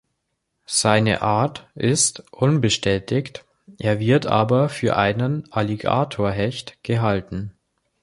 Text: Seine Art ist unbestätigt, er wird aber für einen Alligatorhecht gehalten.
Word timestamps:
Seine 0.65 1.21
Art 1.21 1.69
ist 1.75 2.21
unbestätigt, 2.33 3.45
er 3.77 3.99
wird 3.99 4.25
aber 4.25 4.67
für 4.67 4.95
einen 4.97 5.47
Alligatorhecht 5.53 6.75
gehalten. 6.83 7.53